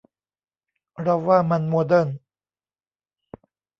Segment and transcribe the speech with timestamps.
[1.01, 2.09] เราว่ามันโมเดิร์น